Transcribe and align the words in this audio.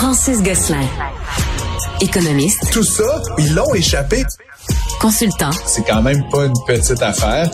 Francis 0.00 0.42
Gosselin. 0.42 0.88
Économiste. 2.00 2.72
Tout 2.72 2.82
ça, 2.82 3.20
ils 3.36 3.54
l'ont 3.54 3.74
échappé. 3.74 4.22
Consultant. 4.98 5.50
C'est 5.66 5.86
quand 5.86 6.00
même 6.00 6.26
pas 6.30 6.46
une 6.46 6.54
petite 6.66 7.02
affaire. 7.02 7.50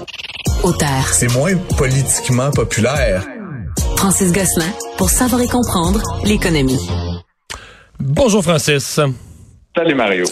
Auteur. 0.62 1.09
C'est 1.11 1.32
moins 1.35 1.56
politiquement 1.77 2.53
populaire. 2.53 3.27
Francis 3.96 4.30
Gosselin, 4.32 4.71
pour 4.96 5.11
savoir 5.11 5.43
et 5.43 5.48
comprendre 5.48 6.01
l'économie. 6.24 6.88
Bonjour 7.98 8.45
Francis. 8.45 9.01
Salut 9.77 9.97
Mario. 9.97 10.27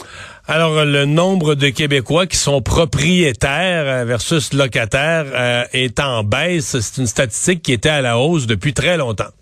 Alors, 0.46 0.85
le 0.85 1.07
nombre 1.07 1.57
de 1.57 1.71
Québécois 1.71 2.29
qui 2.29 2.37
sont 2.37 2.62
propriétaires 2.62 3.87
euh, 3.89 4.05
versus 4.05 4.53
locataires 4.53 5.27
euh, 5.33 5.65
est 5.73 5.99
en 5.99 6.23
baisse. 6.23 6.79
C'est 6.79 7.01
une 7.01 7.09
statistique 7.09 7.62
qui 7.62 7.73
était 7.73 7.89
à 7.89 8.03
la 8.03 8.19
hausse 8.19 8.46
depuis 8.46 8.73
très 8.73 8.96
longtemps. 8.96 9.33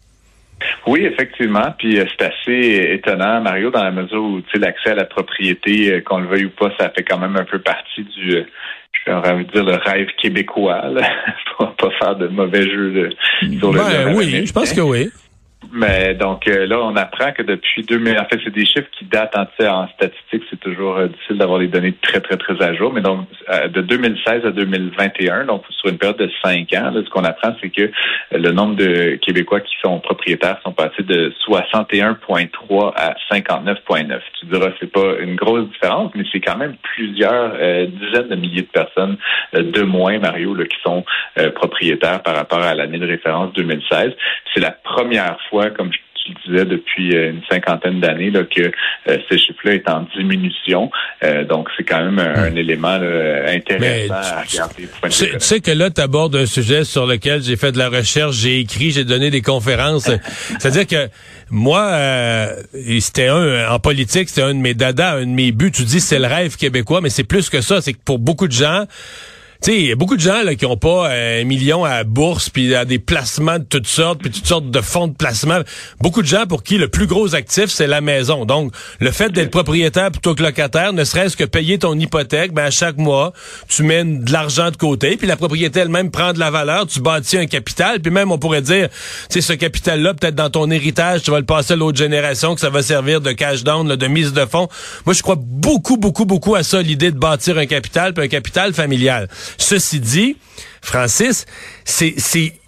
Oui, 0.86 1.04
effectivement. 1.04 1.74
Puis 1.78 1.98
euh, 1.98 2.04
c'est 2.10 2.26
assez 2.26 2.94
étonnant, 2.94 3.40
Mario, 3.40 3.70
dans 3.70 3.84
la 3.84 3.92
mesure 3.92 4.22
où 4.22 4.42
l'accès 4.54 4.90
à 4.90 4.94
la 4.94 5.04
propriété, 5.04 6.02
qu'on 6.02 6.18
le 6.18 6.28
veuille 6.28 6.46
ou 6.46 6.50
pas, 6.50 6.72
ça 6.78 6.90
fait 6.90 7.02
quand 7.02 7.18
même 7.18 7.36
un 7.36 7.44
peu 7.44 7.58
partie 7.60 8.04
du 8.04 8.44
j'aurais 9.06 9.30
envie 9.30 9.44
de 9.44 9.52
dire 9.52 9.64
le 9.64 9.74
rêve 9.74 10.08
québécois, 10.20 10.88
là, 10.88 11.08
pour 11.56 11.74
pas 11.74 11.90
faire 11.98 12.16
de 12.16 12.28
mauvais 12.28 12.62
jeux 12.62 12.90
de, 12.90 13.10
sur 13.58 13.72
le 13.72 13.78
ben, 13.78 14.14
Oui, 14.14 14.46
je 14.46 14.52
pense 14.52 14.72
que 14.72 14.80
oui. 14.80 15.10
Mais 15.70 16.14
donc 16.14 16.48
euh, 16.48 16.66
là, 16.66 16.80
on 16.80 16.96
apprend 16.96 17.32
que 17.32 17.42
depuis 17.42 17.82
2000, 17.82 18.18
en 18.18 18.24
fait, 18.24 18.40
c'est 18.42 18.52
des 18.52 18.66
chiffres 18.66 18.88
qui 18.98 19.04
datent 19.04 19.36
en, 19.36 19.46
en 19.64 19.88
statistique, 19.88 20.42
c'est 20.50 20.60
toujours 20.60 20.96
euh, 20.96 21.06
difficile 21.06 21.38
d'avoir 21.38 21.58
les 21.60 21.68
données 21.68 21.94
très, 22.02 22.20
très, 22.20 22.36
très 22.36 22.60
à 22.62 22.74
jour. 22.74 22.92
Mais 22.92 23.00
donc, 23.00 23.26
euh, 23.48 23.68
de 23.68 23.80
2016 23.80 24.44
à 24.44 24.50
2021, 24.50 25.44
donc 25.44 25.62
sur 25.70 25.90
une 25.90 25.98
période 25.98 26.18
de 26.18 26.30
cinq 26.44 26.72
ans, 26.74 26.90
là, 26.90 27.00
ce 27.04 27.10
qu'on 27.10 27.24
apprend, 27.24 27.54
c'est 27.60 27.70
que 27.70 27.90
le 28.32 28.52
nombre 28.52 28.76
de 28.76 29.18
Québécois 29.24 29.60
qui 29.60 29.74
sont 29.82 30.00
propriétaires 30.00 30.58
sont 30.64 30.72
passés 30.72 31.02
de 31.02 31.32
61,3 31.48 32.92
à 32.96 33.14
59,9. 33.30 34.20
Tu 34.40 34.46
diras, 34.46 34.70
c'est 34.80 34.90
pas 34.90 35.18
une 35.20 35.36
grosse 35.36 35.68
différence, 35.68 36.10
mais 36.14 36.24
c'est 36.32 36.40
quand 36.40 36.56
même 36.56 36.74
plusieurs 36.82 37.52
dizaines 37.52 38.28
de 38.28 38.36
milliers 38.36 38.62
de 38.62 38.66
personnes 38.66 39.16
de 39.52 39.82
moins, 39.82 40.18
Mario, 40.18 40.54
là, 40.54 40.64
qui 40.64 40.76
sont 40.82 41.04
propriétaires 41.54 42.22
par 42.22 42.34
rapport 42.34 42.62
à 42.62 42.74
l'année 42.74 42.98
de 42.98 43.06
référence 43.06 43.52
2016. 43.54 44.12
C'est 44.54 44.60
la 44.60 44.70
première 44.70 45.38
fois 45.50 45.51
comme 45.76 45.92
je 45.92 45.98
tu 46.24 46.32
le 46.32 46.54
disais 46.54 46.64
depuis 46.64 47.16
euh, 47.16 47.30
une 47.30 47.42
cinquantaine 47.50 48.00
d'années, 48.00 48.30
là, 48.30 48.44
que 48.44 48.62
euh, 48.62 49.18
ce 49.30 49.36
chiffre-là 49.36 49.74
est 49.74 49.88
en 49.88 50.06
diminution. 50.16 50.90
Euh, 51.24 51.44
donc, 51.44 51.68
c'est 51.76 51.84
quand 51.84 52.04
même 52.04 52.18
un, 52.18 52.50
hmm. 52.50 52.58
élément 52.58 52.98
intéressant 53.48 54.14
à 54.14 54.42
regarder. 54.42 54.88
Tu, 55.10 55.40
sais 55.40 55.60
que 55.60 55.70
là, 55.70 55.90
tu 55.90 56.00
abordes 56.00 56.36
un 56.36 56.46
sujet 56.46 56.84
sur 56.84 57.06
lequel 57.06 57.42
j'ai 57.42 57.56
fait 57.56 57.72
de 57.72 57.78
la 57.78 57.88
recherche, 57.88 58.36
j'ai 58.36 58.60
écrit, 58.60 58.90
j'ai 58.90 59.04
donné 59.04 59.30
des 59.30 59.42
conférences. 59.42 60.10
C'est-à-dire 60.58 60.86
que 60.86 61.10
moi, 61.50 61.98
c'était 63.00 63.28
un 63.28 63.70
en 63.70 63.78
politique, 63.78 64.28
c'était 64.28 64.42
un 64.42 64.54
de 64.54 64.60
mes 64.60 64.74
dadas, 64.74 65.16
un 65.16 65.26
de 65.26 65.26
mes 65.26 65.52
buts. 65.52 65.72
Tu 65.72 65.82
dis 65.82 66.00
c'est 66.00 66.18
le 66.18 66.26
rêve 66.26 66.56
québécois, 66.56 67.00
mais 67.00 67.10
c'est 67.10 67.24
plus 67.24 67.50
que 67.50 67.60
ça. 67.60 67.80
C'est 67.80 67.92
que 67.92 68.02
pour 68.04 68.18
beaucoup 68.18 68.46
de 68.46 68.52
gens, 68.52 68.84
sais, 69.70 69.78
il 69.78 69.86
y 69.86 69.92
a 69.92 69.96
beaucoup 69.96 70.16
de 70.16 70.20
gens 70.20 70.42
là, 70.42 70.54
qui 70.54 70.66
ont 70.66 70.76
pas 70.76 71.10
euh, 71.10 71.42
un 71.42 71.44
million 71.44 71.84
à 71.84 72.04
bourse, 72.04 72.50
puis 72.50 72.74
à 72.74 72.84
des 72.84 72.98
placements 72.98 73.58
de 73.58 73.64
toutes 73.64 73.86
sortes, 73.86 74.20
puis 74.20 74.30
toutes 74.30 74.46
sortes 74.46 74.70
de 74.70 74.80
fonds 74.80 75.08
de 75.08 75.14
placement. 75.14 75.60
Beaucoup 76.00 76.22
de 76.22 76.26
gens 76.26 76.46
pour 76.46 76.62
qui 76.62 76.78
le 76.78 76.88
plus 76.88 77.06
gros 77.06 77.34
actif, 77.34 77.66
c'est 77.66 77.86
la 77.86 78.00
maison. 78.00 78.44
Donc, 78.44 78.72
le 79.00 79.10
fait 79.10 79.30
d'être 79.30 79.50
propriétaire 79.50 80.10
plutôt 80.10 80.34
que 80.34 80.42
locataire, 80.42 80.92
ne 80.92 81.04
serait-ce 81.04 81.36
que 81.36 81.44
payer 81.44 81.78
ton 81.78 81.98
hypothèque, 81.98 82.52
ben 82.52 82.64
à 82.64 82.70
chaque 82.70 82.96
mois, 82.96 83.32
tu 83.68 83.82
mets 83.82 84.04
de 84.04 84.32
l'argent 84.32 84.70
de 84.70 84.76
côté, 84.76 85.16
puis 85.16 85.26
la 85.26 85.36
propriété 85.36 85.80
elle-même 85.80 86.10
prend 86.10 86.32
de 86.32 86.38
la 86.38 86.50
valeur, 86.50 86.86
tu 86.86 87.00
bâtis 87.00 87.38
un 87.38 87.46
capital, 87.46 88.00
puis 88.00 88.10
même 88.10 88.32
on 88.32 88.38
pourrait 88.38 88.62
dire, 88.62 88.88
tu 88.88 88.94
sais, 89.28 89.40
ce 89.40 89.52
capital-là, 89.52 90.14
peut-être 90.14 90.34
dans 90.34 90.50
ton 90.50 90.70
héritage, 90.70 91.22
tu 91.22 91.30
vas 91.30 91.38
le 91.38 91.46
passer 91.46 91.74
à 91.74 91.76
l'autre 91.76 91.98
génération, 91.98 92.54
que 92.54 92.60
ça 92.60 92.70
va 92.70 92.82
servir 92.82 93.20
de 93.20 93.32
cash 93.32 93.62
down, 93.62 93.86
de 93.94 94.06
mise 94.06 94.32
de 94.32 94.44
fonds. 94.44 94.68
Moi, 95.06 95.14
je 95.14 95.22
crois 95.22 95.36
beaucoup, 95.38 95.96
beaucoup, 95.96 96.24
beaucoup 96.24 96.54
à 96.54 96.62
ça, 96.62 96.82
l'idée 96.82 97.10
de 97.10 97.18
bâtir 97.18 97.58
un 97.58 97.66
capital, 97.66 98.12
puis 98.14 98.24
un 98.24 98.28
capital 98.28 98.74
familial. 98.74 99.28
Ceci 99.58 100.00
dit, 100.00 100.36
Francis, 100.80 101.46
c'est 101.84 102.14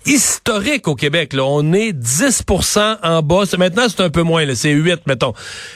historique 0.06 0.86
au 0.88 0.94
Québec. 0.94 1.32
Là. 1.32 1.44
On 1.44 1.72
est 1.72 1.92
10% 1.92 2.98
en 3.02 3.22
bas. 3.22 3.44
Maintenant, 3.58 3.86
c'est 3.88 4.02
un 4.02 4.10
peu 4.10 4.22
moins. 4.22 4.46
C'est 4.54 4.70
8, 4.70 5.06
mettons. 5.06 5.32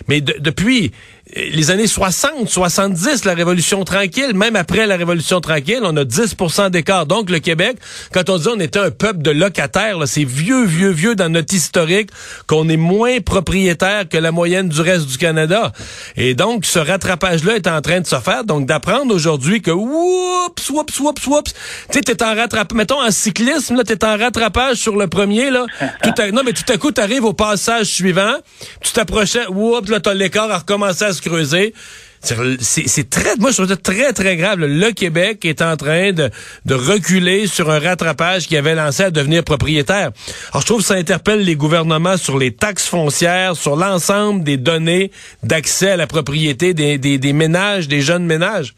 Mais 0.06 0.20
depuis 0.20 0.92
les 1.34 1.70
années 1.70 1.86
60, 1.86 2.48
70, 2.48 3.24
la 3.24 3.34
Révolution 3.34 3.84
tranquille, 3.84 4.34
même 4.34 4.56
après 4.56 4.86
la 4.86 4.96
Révolution 4.96 5.40
tranquille, 5.40 5.80
on 5.82 5.96
a 5.96 6.04
10% 6.04 6.70
d'écart. 6.70 7.06
Donc, 7.06 7.30
le 7.30 7.38
Québec, 7.38 7.76
quand 8.12 8.30
on 8.30 8.38
dit 8.38 8.48
on 8.48 8.60
était 8.60 8.78
un 8.78 8.90
peuple 8.90 9.22
de 9.22 9.30
locataires, 9.30 9.98
c'est 10.06 10.24
vieux, 10.24 10.64
vieux, 10.64 10.90
vieux 10.90 11.14
dans 11.14 11.28
notre 11.28 11.54
historique 11.54 12.10
qu'on 12.46 12.68
est 12.68 12.76
moins 12.78 13.20
propriétaire 13.20 14.08
que 14.08 14.16
la 14.16 14.32
moyenne 14.32 14.68
du 14.68 14.80
reste 14.80 15.06
du 15.06 15.18
Canada. 15.18 15.72
Et 16.16 16.34
donc, 16.34 16.64
ce 16.64 16.78
rattrapage-là 16.78 17.56
est 17.56 17.66
en 17.66 17.80
train 17.80 18.00
de 18.00 18.06
se 18.06 18.16
faire. 18.16 18.44
Donc, 18.44 18.66
d'apprendre 18.66 19.14
aujourd'hui 19.14 19.60
que, 19.60 19.70
oups, 19.70 20.70
oups, 20.70 21.00
oups, 21.00 21.26
oups, 21.26 21.54
tu 21.92 22.00
t'es 22.00 22.22
en 22.22 22.34
rattrapage, 22.34 22.76
mettons, 22.76 23.02
en 23.02 23.10
cyclisme, 23.10 23.76
là, 23.76 23.84
t'es 23.84 24.04
en 24.04 24.16
rattrapage 24.16 24.76
sur 24.76 24.96
le 24.96 25.08
premier, 25.08 25.50
là. 25.50 25.66
Tout 26.02 26.14
à, 26.18 26.30
non, 26.30 26.42
mais 26.44 26.52
tout 26.52 26.70
à 26.72 26.76
coup, 26.78 26.90
t'arrives 26.90 27.24
au 27.24 27.34
passage 27.34 27.86
suivant, 27.86 28.34
tu 28.80 28.92
t'approchais, 28.92 29.46
oups, 29.48 29.88
là, 29.90 30.00
t'as 30.00 30.14
l'écart 30.14 30.50
à 30.50 30.58
recommencer 30.58 31.04
à 31.04 31.12
se 31.18 31.28
creuser. 31.28 31.74
C'est 32.20 33.10
très, 33.10 33.36
moi 33.36 33.50
je 33.50 33.56
trouve 33.56 33.68
ça 33.68 33.76
très 33.76 34.12
très 34.12 34.36
grave. 34.36 34.58
Le 34.58 34.90
Québec 34.92 35.44
est 35.44 35.62
en 35.62 35.76
train 35.76 36.12
de, 36.12 36.30
reculer 36.68 37.46
sur 37.46 37.70
un 37.70 37.78
rattrapage 37.78 38.48
qui 38.48 38.56
avait 38.56 38.74
lancé 38.74 39.04
à 39.04 39.10
devenir 39.10 39.44
propriétaire. 39.44 40.10
Alors 40.50 40.62
je 40.62 40.66
trouve 40.66 40.80
que 40.80 40.86
ça 40.86 40.94
interpelle 40.94 41.42
les 41.42 41.54
gouvernements 41.54 42.16
sur 42.16 42.38
les 42.38 42.52
taxes 42.52 42.86
foncières, 42.86 43.56
sur 43.56 43.76
l'ensemble 43.76 44.42
des 44.42 44.56
données 44.56 45.12
d'accès 45.42 45.90
à 45.90 45.96
la 45.96 46.06
propriété 46.06 46.74
des 46.74 47.32
ménages, 47.32 47.88
des 47.88 48.00
jeunes 48.00 48.26
ménages. 48.26 48.74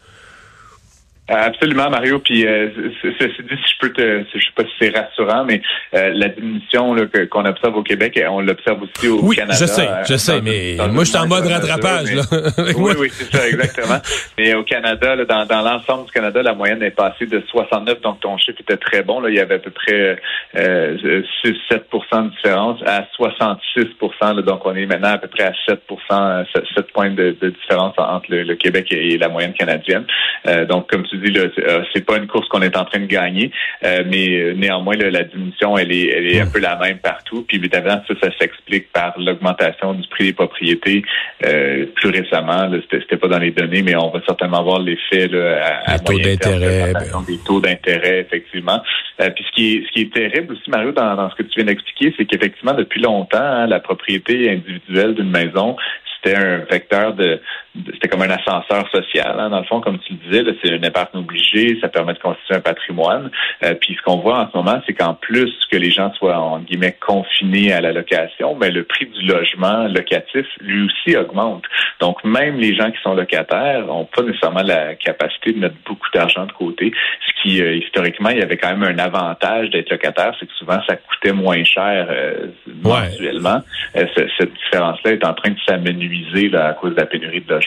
Absolument, 1.30 1.88
Mario. 1.90 2.18
Puis, 2.18 2.44
euh, 2.44 2.68
ceci 3.02 3.42
dit, 3.42 3.56
si 3.64 3.74
je 3.74 3.78
peux 3.80 3.92
te, 3.92 4.24
je 4.34 4.38
sais 4.40 4.52
pas 4.56 4.64
si 4.64 4.70
c'est 4.80 4.96
rassurant, 4.96 5.44
mais 5.44 5.62
euh, 5.94 6.10
la 6.12 6.28
diminution 6.28 6.96
qu'on 7.30 7.44
observe 7.44 7.76
au 7.76 7.82
Québec, 7.82 8.20
on 8.28 8.40
l'observe 8.40 8.82
aussi 8.82 9.08
au 9.08 9.20
oui, 9.22 9.36
Canada. 9.36 9.56
je 9.58 9.66
sais, 9.66 9.88
je 10.08 10.16
sais, 10.16 10.40
mais 10.40 10.76
moi, 10.90 11.04
je 11.04 11.10
suis 11.10 11.18
en 11.18 11.28
mode 11.28 11.46
rattrapage. 11.46 12.08
oui, 12.76 12.92
oui, 12.98 13.08
c'est 13.12 13.36
ça, 13.36 13.46
exactement. 13.48 14.00
mais 14.38 14.54
au 14.54 14.64
Canada, 14.64 15.14
là, 15.14 15.24
dans, 15.24 15.46
dans 15.46 15.62
l'ensemble 15.62 16.06
du 16.06 16.12
Canada, 16.12 16.42
la 16.42 16.54
moyenne 16.54 16.82
est 16.82 16.90
passée 16.90 17.26
de 17.26 17.42
69, 17.48 18.00
donc 18.00 18.20
ton 18.20 18.36
chiffre 18.36 18.60
était 18.60 18.76
très 18.76 19.02
bon. 19.02 19.20
Là, 19.20 19.28
il 19.28 19.36
y 19.36 19.40
avait 19.40 19.54
à 19.54 19.58
peu 19.58 19.70
près 19.70 20.18
euh, 20.56 21.22
6-7% 21.44 22.24
de 22.24 22.30
différence 22.30 22.80
à 22.86 23.06
66 23.14 23.86
là, 24.20 24.42
Donc, 24.42 24.66
on 24.66 24.74
est 24.74 24.86
maintenant 24.86 25.12
à 25.12 25.18
peu 25.18 25.28
près 25.28 25.44
à 25.44 25.52
7% 25.68 26.44
7 26.76 26.92
points 26.92 27.10
de, 27.10 27.36
de 27.40 27.50
différence 27.50 27.94
entre 27.98 28.26
le, 28.30 28.42
le, 28.42 28.56
Québec 28.56 28.88
et 28.90 29.16
la 29.16 29.28
moyenne 29.28 29.54
canadienne. 29.54 30.04
Euh, 30.46 30.64
donc, 30.64 30.90
comme 30.90 31.04
tu 31.04 31.19
euh, 31.24 31.82
c'est 31.92 32.04
pas 32.04 32.16
une 32.16 32.26
course 32.26 32.48
qu'on 32.48 32.62
est 32.62 32.76
en 32.76 32.84
train 32.84 33.00
de 33.00 33.06
gagner, 33.06 33.50
euh, 33.84 34.04
mais 34.06 34.28
euh, 34.30 34.54
néanmoins, 34.54 34.96
la 34.96 35.24
diminution, 35.24 35.76
elle 35.76 35.92
est, 35.92 36.08
elle 36.08 36.26
est 36.26 36.40
un 36.40 36.46
peu 36.46 36.60
la 36.60 36.76
même 36.76 36.98
partout. 36.98 37.44
Puis 37.46 37.56
évidemment, 37.58 38.02
ça, 38.06 38.14
ça 38.22 38.28
s'explique 38.38 38.92
par 38.92 39.18
l'augmentation 39.18 39.94
du 39.94 40.06
prix 40.08 40.26
des 40.26 40.32
propriétés 40.32 41.02
plus 41.40 42.10
récemment. 42.10 42.70
C'était 42.90 43.16
pas 43.16 43.28
dans 43.28 43.38
les 43.38 43.50
données, 43.50 43.82
mais 43.82 43.96
on 43.96 44.10
va 44.10 44.20
certainement 44.26 44.62
voir 44.62 44.80
l'effet 44.80 45.28
à, 45.34 45.92
à 45.92 45.98
taux 45.98 46.18
d'intérêt, 46.18 46.92
ben. 46.92 47.24
des 47.26 47.38
taux 47.38 47.60
d'intérêt, 47.60 48.20
effectivement. 48.20 48.82
puis 49.18 49.44
ce 49.44 49.52
qui 49.54 49.74
est 49.74 49.86
ce 49.86 49.92
qui 49.92 50.00
est 50.02 50.12
terrible 50.12 50.54
aussi, 50.54 50.70
Mario, 50.70 50.92
dans, 50.92 51.30
ce 51.30 51.34
que 51.36 51.42
tu 51.42 51.56
viens 51.56 51.66
d'expliquer, 51.66 52.14
c'est 52.16 52.24
qu'effectivement, 52.26 52.74
depuis 52.74 53.00
longtemps, 53.00 53.38
hein, 53.40 53.66
la 53.66 53.80
propriété 53.80 54.50
individuelle 54.50 55.14
d'une 55.14 55.30
maison, 55.30 55.76
c'était 56.22 56.36
un 56.36 56.58
vecteur 56.70 57.14
de, 57.14 57.40
c'était 57.74 58.08
comme 58.08 58.22
un 58.22 58.30
ascenseur 58.30 58.88
social, 58.90 59.36
hein, 59.38 59.48
dans 59.48 59.60
le 59.60 59.64
fond, 59.64 59.80
comme 59.80 59.98
tu 60.00 60.14
le 60.14 60.18
disais, 60.18 60.58
c'est 60.62 60.74
une 60.74 60.84
épargne 60.84 61.20
obligée, 61.20 61.78
ça 61.80 61.88
permet 61.88 62.14
de 62.14 62.18
constituer 62.18 62.56
un 62.56 62.60
patrimoine. 62.60 63.30
Euh, 63.62 63.74
puis 63.74 63.96
ce 63.96 64.02
qu'on 64.02 64.18
voit 64.18 64.40
en 64.40 64.50
ce 64.50 64.56
moment, 64.56 64.80
c'est 64.86 64.94
qu'en 64.94 65.14
plus 65.14 65.52
que 65.70 65.76
les 65.76 65.90
gens 65.90 66.12
soient 66.14 66.36
en 66.36 66.58
guillemets 66.60 66.96
confinés 67.00 67.72
à 67.72 67.80
la 67.80 67.92
location, 67.92 68.56
mais 68.60 68.70
le 68.70 68.84
prix 68.84 69.06
du 69.06 69.24
logement 69.24 69.86
locatif 69.86 70.46
lui 70.60 70.86
aussi 70.86 71.16
augmente. 71.16 71.64
Donc 72.00 72.24
même 72.24 72.58
les 72.58 72.74
gens 72.74 72.90
qui 72.90 73.00
sont 73.02 73.14
locataires 73.14 73.86
n'ont 73.86 74.04
pas 74.04 74.22
nécessairement 74.22 74.62
la 74.62 74.96
capacité 74.96 75.52
de 75.52 75.60
mettre 75.60 75.76
beaucoup 75.86 76.08
d'argent 76.12 76.46
de 76.46 76.52
côté. 76.52 76.92
Ce 77.26 77.42
qui 77.42 77.62
euh, 77.62 77.76
historiquement, 77.76 78.30
il 78.30 78.38
y 78.38 78.42
avait 78.42 78.56
quand 78.56 78.76
même 78.76 78.82
un 78.82 78.98
avantage 78.98 79.70
d'être 79.70 79.90
locataire, 79.90 80.34
c'est 80.40 80.46
que 80.46 80.54
souvent 80.54 80.80
ça 80.88 80.96
coûtait 80.96 81.32
moins 81.32 81.62
cher 81.62 82.08
euh, 82.10 82.48
mensuellement. 82.82 83.60
Euh, 83.96 84.06
cette 84.38 84.52
différence-là 84.54 85.12
est 85.12 85.24
en 85.24 85.34
train 85.34 85.50
de 85.50 85.60
s'amenuiser 85.66 86.54
à 86.56 86.72
cause 86.74 86.94
de 86.94 87.00
la 87.00 87.06
pénurie 87.06 87.40
de 87.40 87.48
logement. 87.48 87.59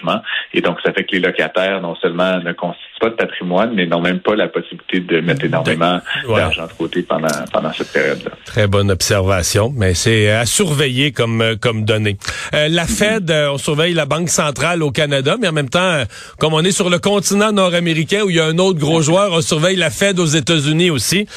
Et 0.53 0.61
donc, 0.61 0.77
ça 0.83 0.93
fait 0.93 1.03
que 1.03 1.13
les 1.13 1.19
locataires, 1.19 1.81
non 1.81 1.95
seulement 1.95 2.39
ne 2.39 2.53
constituent 2.53 2.99
pas 2.99 3.09
de 3.09 3.15
patrimoine, 3.15 3.73
mais 3.73 3.85
n'ont 3.85 4.01
même 4.01 4.19
pas 4.19 4.35
la 4.35 4.47
possibilité 4.47 4.99
de 4.99 5.19
mettre 5.19 5.45
énormément 5.45 5.99
d'argent 6.27 6.67
de 6.67 6.73
côté 6.73 7.03
pendant, 7.03 7.27
pendant 7.51 7.73
cette 7.73 7.91
période-là. 7.91 8.31
Très 8.45 8.67
bonne 8.67 8.91
observation, 8.91 9.73
mais 9.75 9.93
c'est 9.93 10.29
à 10.29 10.45
surveiller 10.45 11.11
comme, 11.11 11.41
euh, 11.41 11.55
comme 11.59 11.85
données. 11.85 12.17
Euh, 12.53 12.67
la 12.69 12.85
Fed, 12.85 13.29
euh, 13.31 13.51
on 13.51 13.57
surveille 13.57 13.93
la 13.93 14.05
Banque 14.05 14.29
centrale 14.29 14.83
au 14.83 14.91
Canada, 14.91 15.35
mais 15.39 15.47
en 15.47 15.53
même 15.53 15.69
temps, 15.69 16.03
comme 16.39 16.53
on 16.53 16.61
est 16.61 16.71
sur 16.71 16.89
le 16.89 16.99
continent 16.99 17.51
nord-américain 17.51 18.21
où 18.23 18.29
il 18.29 18.37
y 18.37 18.39
a 18.39 18.45
un 18.45 18.57
autre 18.57 18.79
gros 18.79 19.01
joueur, 19.01 19.31
on 19.33 19.41
surveille 19.41 19.75
la 19.75 19.89
Fed 19.89 20.19
aux 20.19 20.25
États-Unis 20.25 20.89
aussi, 20.89 21.27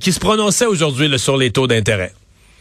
qui 0.00 0.12
se 0.12 0.20
prononçait 0.20 0.66
aujourd'hui 0.66 1.18
sur 1.18 1.36
les 1.36 1.50
taux 1.50 1.66
d'intérêt. 1.66 2.12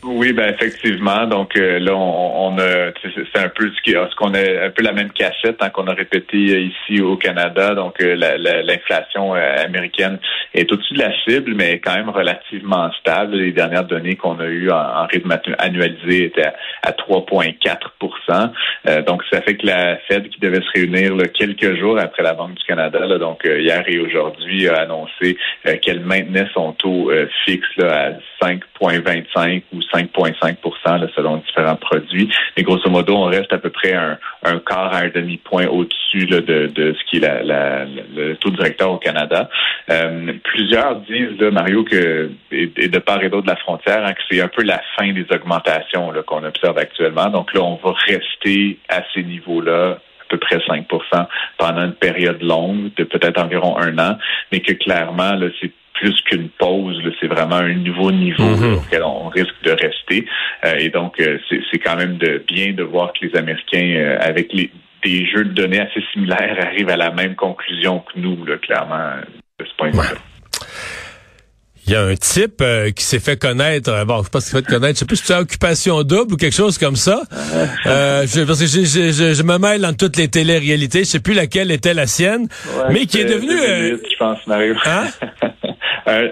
Oui, 0.10 0.32
ben 0.32 0.54
effectivement. 0.54 1.28
Donc 1.28 1.58
euh, 1.58 1.80
là, 1.80 1.94
on, 1.94 2.54
on 2.54 2.58
a, 2.60 2.94
c'est 3.04 3.40
un 3.40 3.50
peu 3.50 3.70
ce 3.70 3.82
qui, 3.82 3.92
ce 3.92 4.16
qu'on 4.16 4.34
a, 4.34 4.68
un 4.68 4.70
peu 4.70 4.82
la 4.82 4.94
même 4.94 5.12
cassette 5.12 5.58
hein, 5.60 5.70
qu'on 5.70 5.88
a 5.88 5.94
répété 5.94 6.38
ici 6.38 7.02
au 7.02 7.18
Canada. 7.18 7.76
Donc 7.76 8.00
euh, 8.00 8.16
l'inflation 8.16 9.36
euh, 9.36 9.66
américaine 9.66 10.18
est 10.54 10.72
au-dessus 10.72 10.94
de 10.94 11.00
la 11.00 11.12
cible, 11.24 11.56
mais 11.56 11.80
quand 11.80 11.94
même 11.94 12.10
relativement 12.10 12.90
stable. 13.02 13.36
Les 13.36 13.52
dernières 13.52 13.84
données 13.84 14.16
qu'on 14.16 14.40
a 14.40 14.46
eues 14.46 14.72
en, 14.72 15.08
rythme 15.08 15.38
annualisé 15.60 16.24
étaient 16.26 16.54
à, 16.84 16.92
3,4% 16.92 19.04
Donc 19.06 19.24
ça 19.30 19.42
fait 19.42 19.58
que 19.58 19.66
la 19.66 19.98
Fed, 20.08 20.30
qui 20.30 20.40
devait 20.40 20.62
se 20.62 20.72
réunir 20.74 21.16
là, 21.16 21.28
quelques 21.28 21.78
jours 21.80 22.00
après 22.00 22.24
la 22.24 22.34
Banque 22.34 22.56
du 22.56 22.64
Canada, 22.64 23.00
là, 23.00 23.18
donc 23.18 23.42
hier 23.44 23.84
et 23.88 24.00
aujourd'hui, 24.00 24.70
a 24.70 24.82
annoncé 24.82 25.38
qu'elle 25.82 26.00
maintenait 26.00 26.48
son 26.54 26.72
taux 26.74 27.12
fixe 27.46 27.68
là, 27.78 28.14
à 28.42 28.46
5,25 28.46 29.64
ou 29.74 29.82
5,5% 29.98 31.10
selon 31.16 31.38
différents 31.38 31.76
produits. 31.76 32.30
Mais 32.56 32.64
grosso 32.64 32.90
modo, 32.90 33.16
on 33.16 33.26
reste 33.26 33.54
à 33.54 33.58
peu 33.58 33.70
près 33.70 33.94
un, 33.94 34.18
quart 34.60 34.94
à 34.94 35.00
un 35.00 35.10
demi-point 35.10 35.68
au-dessus 35.68 36.26
de, 36.26 36.68
ce 36.76 37.10
qui 37.10 37.18
est 37.18 37.44
le 37.44 38.36
taux 38.36 38.52
directeur 38.52 38.92
au 38.92 38.98
Canada. 38.98 39.50
Euh, 39.90 40.34
plusieurs 40.44 40.98
disent, 41.02 41.40
Mario, 41.52 41.84
que 41.84 42.32
et, 42.52 42.68
de 42.68 43.00
part 43.00 43.24
et 43.24 43.30
d'autre 43.30 43.46
de 43.46 43.52
la 43.52 43.58
frontière, 43.58 44.06
hein, 44.06 44.14
que 44.14 44.22
c'est 44.30 44.42
un 44.42 44.48
peu 44.48 44.64
la 44.64 44.82
fin 44.98 45.12
des 45.14 45.26
augmentations 45.32 46.12
qu'on 46.26 46.44
observe 46.44 46.78
actuellement. 46.78 47.30
Donc 47.30 47.54
là, 47.54 47.62
on 47.62 47.76
va 47.76 47.94
rester 48.06 48.80
à 48.90 49.04
ces 49.14 49.24
niveaux-là 49.24 49.92
à 49.92 50.30
peu 50.30 50.38
près 50.38 50.58
5% 50.58 50.86
pendant 51.58 51.86
une 51.86 51.94
période 51.94 52.42
longue 52.42 52.94
de 52.98 53.04
peut-être 53.04 53.42
environ 53.42 53.78
un 53.78 53.98
an, 53.98 54.18
mais 54.52 54.60
que 54.60 54.74
clairement, 54.74 55.36
là, 55.36 55.48
c'est 55.62 55.72
plus 56.00 56.16
qu'une 56.22 56.50
pause. 56.50 57.02
C'est 57.20 57.28
vraiment 57.28 57.56
un 57.56 57.74
nouveau 57.74 58.12
niveau 58.12 58.44
mhm. 58.44 58.76
auquel 58.76 59.04
on 59.04 59.28
risque 59.30 59.56
de 59.64 59.72
rester. 59.72 60.26
Euh, 60.66 60.76
et 60.78 60.90
donc, 60.90 61.20
euh, 61.20 61.38
c'est 61.50 61.80
quand 61.80 61.96
même 61.96 62.18
de, 62.18 62.44
bien 62.48 62.74
de 62.74 62.84
voir 62.84 63.14
que 63.14 63.26
les 63.26 63.36
Américains, 63.36 63.96
euh, 63.96 64.18
avec 64.20 64.54
les, 64.54 64.72
des 65.04 65.26
jeux 65.28 65.46
de 65.46 65.54
données 65.54 65.80
assez 65.80 66.04
similaires, 66.14 66.56
arrivent 66.62 66.90
à 66.90 66.98
la 66.98 67.12
même 67.12 67.36
conclusion 67.36 68.00
que 68.00 68.20
nous, 68.20 68.46
là, 68.46 68.58
clairement, 68.58 69.16
de 69.60 69.66
ce 69.66 69.76
point 69.78 69.92
de 69.92 69.98
vue. 69.98 70.18
Il 71.86 71.94
y 71.94 71.96
a 71.96 72.04
un 72.04 72.16
type 72.16 72.62
qui 72.98 73.04
s'est 73.06 73.22
fait 73.22 73.40
connaître, 73.40 74.04
bon, 74.06 74.18
je 74.18 74.24
sais 74.24 74.30
pas 74.30 74.42
ce 74.42 74.52
qu'il 74.52 74.60
fait 74.60 74.74
connaître, 74.74 74.96
je 74.96 75.00
sais 75.00 75.06
plus 75.06 75.16
si 75.16 75.26
c'est 75.26 75.38
occupation 75.38 76.04
double 76.04 76.34
ou 76.34 76.36
quelque 76.36 76.54
chose 76.54 76.78
comme 76.78 76.98
ça. 76.98 77.22
je, 77.32 78.44
parce 78.44 78.60
que 78.60 78.66
je, 78.66 79.44
me 79.44 79.58
mêle 79.58 79.80
dans 79.80 79.94
toutes 79.94 80.18
les 80.18 80.28
télé-réalités, 80.28 81.06
je 81.06 81.12
sais 81.12 81.22
plus 81.22 81.34
laquelle 81.34 81.72
était 81.72 81.94
la 81.94 82.06
sienne, 82.06 82.50
mais 82.90 83.06
qui 83.06 83.22
est 83.22 83.26
devenu... 83.26 83.54
je 83.54 84.18
pense, 84.20 84.46
Mario. 84.48 84.76
Hein? 84.86 85.06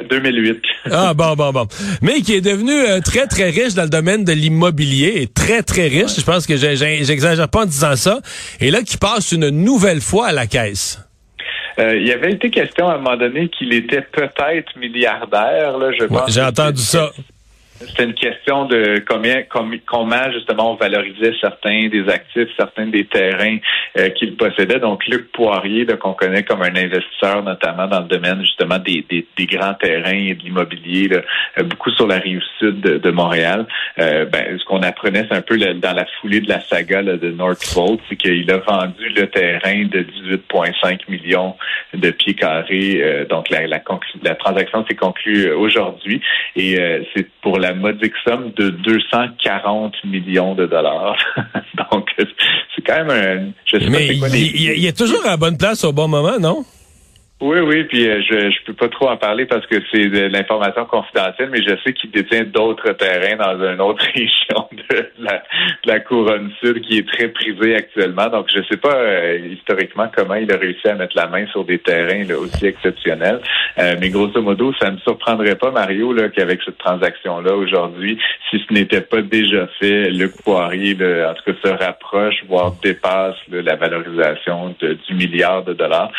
2008. 0.09 0.61
ah 0.91 1.13
bon, 1.13 1.35
bon, 1.35 1.51
bon. 1.51 1.67
Mais 2.01 2.21
qui 2.21 2.35
est 2.35 2.41
devenu 2.41 2.71
euh, 2.71 2.99
très, 3.01 3.27
très 3.27 3.49
riche 3.49 3.73
dans 3.73 3.83
le 3.83 3.89
domaine 3.89 4.23
de 4.23 4.31
l'immobilier, 4.31 5.13
et 5.21 5.27
très, 5.27 5.63
très 5.63 5.87
riche. 5.87 6.15
Je 6.17 6.23
pense 6.23 6.47
que 6.47 6.55
j'exagère 6.55 7.49
pas 7.49 7.63
en 7.63 7.65
disant 7.65 7.95
ça. 7.95 8.19
Et 8.59 8.71
là, 8.71 8.81
qui 8.81 8.97
passe 8.97 9.31
une 9.31 9.49
nouvelle 9.49 10.01
fois 10.01 10.27
à 10.27 10.31
la 10.31 10.47
caisse. 10.47 10.99
Euh, 11.77 11.97
il 11.97 12.07
y 12.07 12.11
avait 12.13 12.31
été 12.31 12.49
question 12.49 12.87
à 12.87 12.93
un 12.93 12.97
moment 12.97 13.17
donné 13.17 13.49
qu'il 13.49 13.73
était 13.73 14.01
peut-être 14.01 14.77
milliardaire. 14.77 15.77
Là, 15.77 15.91
je 15.91 16.05
J'ai 16.29 16.41
entendu 16.41 16.81
ça. 16.81 17.11
C'était 17.77 18.05
une 18.05 18.13
question 18.13 18.65
de 18.65 19.03
combien, 19.05 19.43
comment 19.43 20.31
justement 20.31 20.71
on 20.71 20.75
valorisait 20.75 21.33
certains 21.41 21.89
des 21.89 22.07
actifs, 22.07 22.47
certains 22.57 22.87
des 22.87 23.03
terrains 23.05 23.57
euh, 23.97 24.09
qu'il 24.11 24.37
possédait. 24.37 24.79
Donc 24.79 25.05
Luc 25.07 25.29
Poirier, 25.33 25.85
qu'on 25.99 26.13
connaît 26.13 26.43
comme 26.43 26.61
un 26.61 26.73
investisseur 26.73 27.43
notamment 27.43 27.87
dans 27.87 27.99
le 27.99 28.07
domaine 28.07 28.39
justement 28.41 28.79
des, 28.79 29.05
des, 29.09 29.45
grands 29.45 29.73
terrains 29.73 30.11
et 30.11 30.35
de 30.35 30.43
l'immobilier, 30.43 31.09
euh, 31.11 31.63
beaucoup 31.63 31.91
sur 31.91 32.07
la 32.07 32.17
rive 32.17 32.41
sud 32.59 32.79
de, 32.79 33.11
Montréal. 33.11 33.65
Euh, 33.99 34.23
ben, 34.25 34.57
ce 34.57 34.63
qu'on 34.63 34.81
apprenait, 34.81 35.25
c'est 35.29 35.35
un 35.35 35.41
peu 35.41 35.57
dans 35.57 35.93
la 35.93 36.05
foulée 36.21 36.39
de 36.39 36.47
la 36.47 36.61
saga 36.61 37.03
de 37.03 37.31
Northvolt, 37.31 37.99
c'est 38.07 38.15
qu'il 38.15 38.49
a 38.51 38.57
vendu 38.57 39.09
le 39.09 39.27
terrain 39.27 39.83
de 39.85 39.99
18,5 39.99 41.09
millions 41.09 41.55
de 41.93 42.09
pieds 42.11 42.35
carrés. 42.35 43.25
donc 43.29 43.49
la, 43.49 43.67
la, 43.67 43.81
la 44.23 44.35
transaction 44.35 44.85
s'est 44.87 44.95
conclue 44.95 45.51
aujourd'hui 45.51 46.21
et 46.55 46.77
c'est 47.13 47.27
pour 47.41 47.59
la 47.59 47.64
modique 47.73 48.13
somme 48.27 48.51
de 48.57 48.69
240 48.69 49.93
millions 50.05 50.55
de 50.55 50.65
dollars. 50.65 51.17
Donc, 51.91 52.09
c'est 52.17 52.81
quand 52.85 53.05
même 53.05 53.09
un... 53.09 53.51
Je 53.65 53.79
sais 53.79 53.89
Mais 53.89 54.07
pas 54.19 54.27
il, 54.29 54.79
il, 54.79 54.85
est 54.85 54.97
toujours 54.97 55.23
à 55.25 55.31
la 55.31 55.37
bonne 55.37 55.57
place 55.57 55.83
au 55.83 55.91
bon 55.91 56.07
moment, 56.07 56.39
non? 56.39 56.65
Oui, 57.41 57.59
oui, 57.59 57.83
puis 57.83 58.07
euh, 58.07 58.21
je 58.21 58.49
je 58.49 58.63
peux 58.65 58.73
pas 58.73 58.87
trop 58.87 59.09
en 59.09 59.17
parler 59.17 59.45
parce 59.45 59.67
que 59.67 59.75
c'est 59.91 60.07
de 60.07 60.27
l'information 60.27 60.85
confidentielle, 60.85 61.49
mais 61.51 61.61
je 61.61 61.75
sais 61.83 61.91
qu'il 61.91 62.09
détient 62.09 62.45
d'autres 62.45 62.93
terrains 62.93 63.35
dans 63.35 63.61
une 63.61 63.81
autre 63.81 64.05
région 64.15 64.69
de 64.71 65.09
la, 65.83 65.99
couronne 65.99 66.49
sud 66.63 66.79
qui 66.81 66.99
est 66.99 67.07
très 67.07 67.27
prisée 67.27 67.75
actuellement. 67.75 68.27
Donc, 68.29 68.47
je 68.55 68.61
sais 68.69 68.77
pas 68.77 68.95
euh, 68.95 69.37
historiquement 69.51 70.09
comment 70.15 70.35
il 70.35 70.49
a 70.49 70.55
réussi 70.55 70.87
à 70.87 70.95
mettre 70.95 71.17
la 71.17 71.27
main 71.27 71.45
sur 71.47 71.65
des 71.65 71.77
terrains 71.79 72.23
aussi 72.35 72.67
exceptionnels. 72.67 73.41
Euh, 73.79 73.95
mais 73.99 74.09
grosso 74.11 74.41
modo, 74.41 74.73
ça 74.79 74.89
ne 74.89 74.95
me 74.95 74.99
surprendrait 74.99 75.55
pas, 75.55 75.71
Mario, 75.71 76.13
là, 76.13 76.29
qu'avec 76.29 76.61
cette 76.63 76.77
transaction-là 76.77 77.53
aujourd'hui, 77.53 78.17
si 78.49 78.63
ce 78.65 78.73
n'était 78.73 79.01
pas 79.01 79.21
déjà 79.21 79.67
fait, 79.79 80.09
Luc 80.09 80.31
Poirier, 80.41 80.95
en 81.25 81.33
tout 81.33 81.51
cas, 81.51 81.69
se 81.69 81.83
rapproche, 81.83 82.45
voire 82.47 82.75
dépasse 82.81 83.35
la 83.51 83.75
valorisation 83.75 84.73
de, 84.79 84.93
du 84.93 85.15
milliard 85.15 85.63
de 85.63 85.73
dollars. 85.73 86.11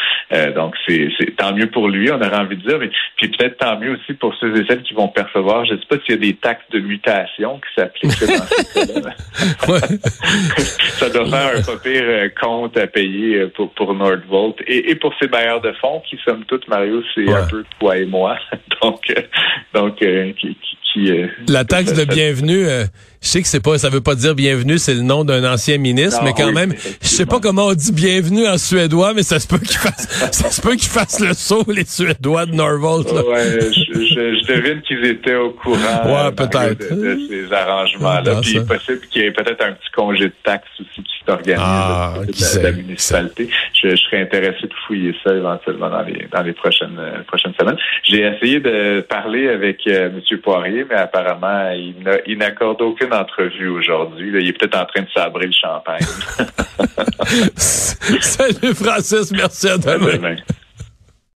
donc, 0.54 0.74
c'est 0.86 1.05
c'est 1.18 1.36
tant 1.36 1.54
mieux 1.54 1.70
pour 1.70 1.88
lui, 1.88 2.10
on 2.10 2.16
aurait 2.16 2.36
envie 2.36 2.56
de 2.56 2.68
dire, 2.68 2.78
mais 2.78 2.90
puis 3.16 3.28
peut-être 3.28 3.58
tant 3.58 3.78
mieux 3.78 3.92
aussi 3.92 4.14
pour 4.14 4.34
ceux 4.36 4.56
et 4.56 4.66
celles 4.66 4.82
qui 4.82 4.94
vont 4.94 5.08
percevoir. 5.08 5.64
Je 5.64 5.74
ne 5.74 5.78
sais 5.78 5.86
pas 5.86 5.96
s'il 6.00 6.14
y 6.14 6.18
a 6.18 6.20
des 6.20 6.34
taxes 6.34 6.64
de 6.70 6.80
mutation 6.80 7.58
qui 7.60 7.80
s'appliquent 7.80 8.20
dans 8.20 8.46
ce 8.46 8.86
cas-là. 8.86 9.14
Ça 10.98 11.10
doit 11.10 11.26
faire 11.26 11.58
un 11.58 11.62
pas 11.62 11.76
pire 11.82 12.02
euh, 12.04 12.28
compte 12.40 12.76
à 12.76 12.86
payer 12.86 13.36
euh, 13.40 13.52
pour, 13.54 13.70
pour 13.72 13.94
Nordvolt 13.94 14.56
et, 14.66 14.90
et 14.90 14.94
pour 14.94 15.14
ses 15.20 15.28
bailleurs 15.28 15.60
de 15.60 15.72
fonds 15.72 16.02
qui, 16.08 16.18
somme 16.24 16.44
toute, 16.44 16.68
Mario, 16.68 17.02
c'est 17.14 17.28
un 17.30 17.46
peu 17.46 17.64
toi 17.78 17.96
et 17.96 18.06
moi. 18.06 18.36
donc, 18.82 19.00
euh, 19.10 19.22
donc 19.74 19.96
qui, 19.96 20.56
la 21.48 21.64
taxe 21.64 21.92
de 21.92 22.04
bienvenue, 22.04 22.66
euh, 22.66 22.84
je 23.20 23.28
sais 23.28 23.42
que 23.42 23.48
c'est 23.48 23.60
pas, 23.60 23.78
ça 23.78 23.88
veut 23.88 24.00
pas 24.00 24.14
dire 24.14 24.34
bienvenue, 24.34 24.78
c'est 24.78 24.94
le 24.94 25.02
nom 25.02 25.24
d'un 25.24 25.44
ancien 25.50 25.78
ministre, 25.78 26.22
mais 26.24 26.32
quand 26.36 26.52
même, 26.52 26.74
je 27.02 27.08
sais 27.08 27.26
pas 27.26 27.40
comment 27.40 27.66
on 27.66 27.74
dit 27.74 27.92
bienvenue 27.92 28.46
en 28.46 28.58
suédois, 28.58 29.14
mais 29.14 29.22
ça 29.22 29.38
se 29.38 29.46
peut 29.46 29.58
qu'ils 29.58 29.78
fassent, 29.78 30.08
ça 30.32 30.50
se 30.50 30.60
peut 30.60 30.76
qu'ils 30.76 30.90
fassent 30.90 31.20
le 31.20 31.34
saut 31.34 31.64
les 31.68 31.84
Suédois 31.84 32.46
de 32.46 32.54
Norvolt. 32.54 33.10
Ouais, 33.12 33.60
je, 33.60 34.46
devine 34.46 34.80
qu'ils 34.82 35.04
étaient 35.04 35.34
au 35.34 35.50
courant. 35.50 35.78
Ouais, 35.78 36.32
peut-être. 36.32 36.94
De, 36.94 37.18
ces 37.28 37.52
arrangements-là. 37.52 38.40
Puis 38.40 38.52
il 38.52 38.56
est 38.58 38.66
possible 38.66 39.00
qu'il 39.10 39.22
y 39.22 39.24
ait 39.26 39.32
peut-être 39.32 39.64
un 39.64 39.72
petit 39.72 39.90
congé 39.94 40.24
de 40.26 40.34
taxe 40.44 40.68
aussi 40.80 41.02
qui 41.02 41.15
ah, 41.28 42.14
de, 42.26 42.62
la, 42.62 42.72
municipalité. 42.72 43.48
Je, 43.74 43.96
serais 43.96 44.22
intéressé 44.22 44.62
de 44.62 44.74
fouiller 44.86 45.14
ça 45.24 45.34
éventuellement 45.34 45.90
dans 45.90 46.02
les 46.02 46.26
dans 46.30 46.42
les 46.42 46.52
prochaines 46.52 46.98
euh, 46.98 47.22
prochaines 47.26 47.54
semaines. 47.58 47.76
J'ai 48.02 48.22
essayé 48.22 48.60
de 48.60 49.00
parler 49.00 49.48
avec 49.48 49.86
euh, 49.86 50.10
M. 50.10 50.38
Poirier, 50.38 50.84
mais 50.88 50.96
apparemment, 50.96 51.70
il 52.26 52.38
n'accorde 52.38 52.80
aucune 52.82 53.12
entrevue 53.12 53.68
aujourd'hui. 53.68 54.30
Il 54.40 54.48
est 54.48 54.52
peut-être 54.52 54.78
en 54.78 54.86
train 54.86 55.02
de 55.02 55.10
sabrer 55.14 55.46
le 55.46 55.52
champagne. 55.52 56.04
Salut 57.56 58.74
Francis, 58.74 59.32
merci 59.32 59.68
à 59.68 59.78
demain. 59.78 60.36